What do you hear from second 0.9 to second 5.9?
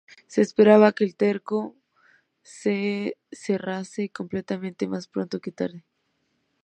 que el cerco se cerrase completamente más pronto que tarde.